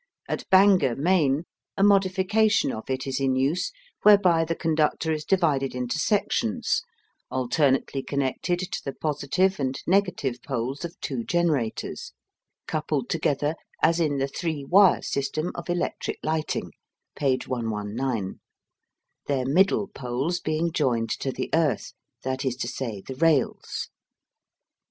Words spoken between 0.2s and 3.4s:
At Bangor, Maine, a modification of it is in